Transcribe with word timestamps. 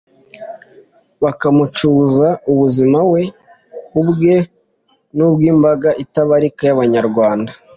bakamucuza 1.23 2.27
ubuzima 2.51 2.99
we 3.11 3.21
ubwe 3.99 4.35
n'ubw'imbaga 5.17 5.89
itabarika 6.03 6.61
y'Abanyarwanda. 6.67 7.51